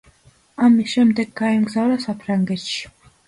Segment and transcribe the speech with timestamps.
[0.67, 2.81] ამის შემდეგ გაემგზავრა საფრანგეთში.